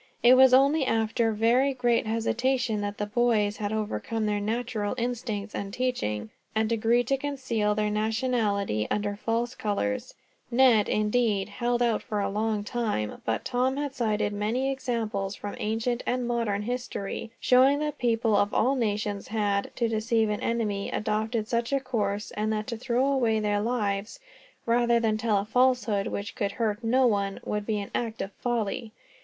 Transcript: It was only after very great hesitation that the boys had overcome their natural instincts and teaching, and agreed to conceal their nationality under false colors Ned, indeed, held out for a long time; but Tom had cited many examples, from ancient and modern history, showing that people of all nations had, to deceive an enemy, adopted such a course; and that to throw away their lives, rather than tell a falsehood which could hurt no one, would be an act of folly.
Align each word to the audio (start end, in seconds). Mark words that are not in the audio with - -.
It 0.23 0.33
was 0.33 0.51
only 0.51 0.83
after 0.83 1.31
very 1.31 1.75
great 1.75 2.07
hesitation 2.07 2.81
that 2.81 2.97
the 2.97 3.05
boys 3.05 3.57
had 3.57 3.71
overcome 3.71 4.25
their 4.25 4.39
natural 4.39 4.95
instincts 4.97 5.53
and 5.53 5.71
teaching, 5.71 6.31
and 6.55 6.71
agreed 6.71 7.05
to 7.09 7.17
conceal 7.17 7.75
their 7.75 7.91
nationality 7.91 8.87
under 8.89 9.15
false 9.15 9.53
colors 9.53 10.15
Ned, 10.49 10.89
indeed, 10.89 11.49
held 11.49 11.83
out 11.83 12.01
for 12.01 12.19
a 12.19 12.31
long 12.31 12.63
time; 12.63 13.21
but 13.25 13.45
Tom 13.45 13.77
had 13.77 13.93
cited 13.93 14.33
many 14.33 14.71
examples, 14.71 15.35
from 15.35 15.53
ancient 15.59 16.01
and 16.07 16.27
modern 16.27 16.63
history, 16.63 17.29
showing 17.39 17.77
that 17.77 17.99
people 17.99 18.35
of 18.35 18.55
all 18.55 18.73
nations 18.73 19.27
had, 19.27 19.69
to 19.75 19.87
deceive 19.87 20.29
an 20.31 20.41
enemy, 20.41 20.89
adopted 20.89 21.47
such 21.47 21.71
a 21.71 21.79
course; 21.79 22.31
and 22.31 22.51
that 22.51 22.65
to 22.65 22.75
throw 22.75 23.05
away 23.05 23.39
their 23.39 23.61
lives, 23.61 24.19
rather 24.65 24.99
than 24.99 25.15
tell 25.15 25.37
a 25.37 25.45
falsehood 25.45 26.07
which 26.07 26.33
could 26.33 26.53
hurt 26.53 26.83
no 26.83 27.05
one, 27.05 27.39
would 27.45 27.67
be 27.67 27.77
an 27.77 27.91
act 27.93 28.23
of 28.23 28.31
folly. 28.31 28.93